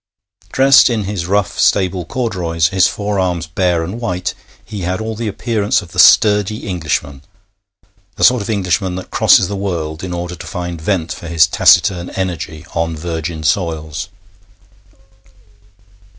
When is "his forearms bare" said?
2.69-3.83